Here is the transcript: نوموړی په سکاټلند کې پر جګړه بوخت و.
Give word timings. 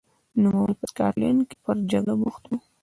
نوموړی 0.41 0.75
په 0.79 0.85
سکاټلند 0.91 1.39
کې 1.49 1.55
پر 1.63 1.75
جګړه 1.91 2.13
بوخت 2.21 2.43
و. 2.49 2.51